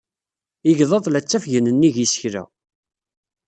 [0.69, 2.43] Igḍaḍ la ttafgen nnig yisekla.